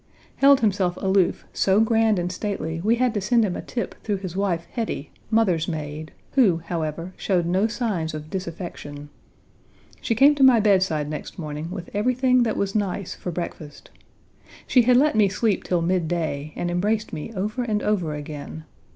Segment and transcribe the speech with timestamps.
[0.37, 3.61] Held himself aloof so grand and Page 53 stately we had to send him a
[3.61, 9.09] "tip" through his wife Hetty, mother's maid, who, however, showed no signs of disaffection.
[10.01, 13.91] She came to my bedside next morning with everything that was nice for breakfast.
[14.65, 18.63] She had let me sleep till midday, and embraced me over and over again.